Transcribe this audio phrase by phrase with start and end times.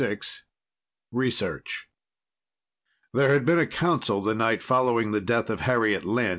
[0.03, 0.19] VI
[1.11, 1.87] Research
[3.13, 6.29] There had been a council the night following the death of Harriet Lynn.